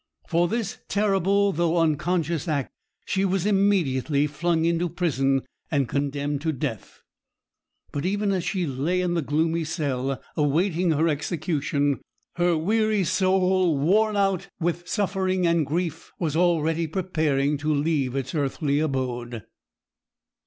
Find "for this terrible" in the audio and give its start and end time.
0.27-1.51